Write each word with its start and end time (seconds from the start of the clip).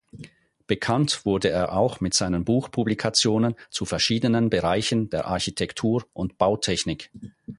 Bekannt 0.65 1.27
wurde 1.27 1.51
er 1.51 1.73
auch 1.77 1.99
mit 1.99 2.15
seinen 2.15 2.43
Buchpublikationen 2.43 3.53
zu 3.69 3.85
verschiedenen 3.85 4.49
Bereichen 4.49 5.11
der 5.11 5.27
Architektur 5.27 6.07
und 6.13 6.39
Bautechnik. 6.39 7.11